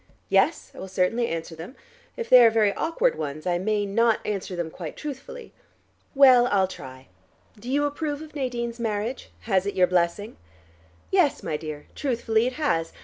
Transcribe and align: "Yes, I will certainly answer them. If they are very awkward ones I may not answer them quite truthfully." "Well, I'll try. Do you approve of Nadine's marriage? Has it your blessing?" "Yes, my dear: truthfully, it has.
"Yes, 0.29 0.71
I 0.73 0.79
will 0.79 0.87
certainly 0.87 1.27
answer 1.27 1.55
them. 1.55 1.75
If 2.17 2.27
they 2.27 2.43
are 2.43 2.49
very 2.49 2.73
awkward 2.73 3.19
ones 3.19 3.45
I 3.45 3.59
may 3.59 3.85
not 3.85 4.19
answer 4.25 4.55
them 4.55 4.71
quite 4.71 4.97
truthfully." 4.97 5.53
"Well, 6.15 6.47
I'll 6.47 6.65
try. 6.65 7.05
Do 7.59 7.69
you 7.69 7.85
approve 7.85 8.19
of 8.23 8.33
Nadine's 8.33 8.79
marriage? 8.79 9.29
Has 9.41 9.67
it 9.67 9.75
your 9.75 9.85
blessing?" 9.85 10.37
"Yes, 11.11 11.43
my 11.43 11.55
dear: 11.55 11.85
truthfully, 11.93 12.47
it 12.47 12.53
has. 12.53 12.93